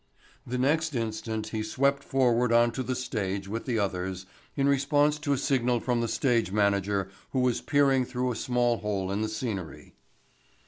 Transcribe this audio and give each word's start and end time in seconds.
The 0.47 0.57
next 0.57 0.95
instant 0.95 1.49
he 1.49 1.61
swept 1.61 2.03
forward 2.03 2.51
on 2.51 2.71
to 2.71 2.81
the 2.81 2.95
stage 2.95 3.47
with 3.47 3.67
the 3.67 3.77
others 3.77 4.25
in 4.55 4.67
response 4.67 5.19
to 5.19 5.31
a 5.33 5.37
signal 5.37 5.79
from 5.79 6.01
the 6.01 6.07
stage 6.07 6.51
manager 6.51 7.11
who 7.33 7.39
was 7.41 7.61
peering 7.61 8.03
through 8.05 8.31
a 8.31 8.35
small 8.35 8.77
hole 8.77 9.11
in 9.11 9.21
the 9.21 9.29
scenery. 9.29 9.93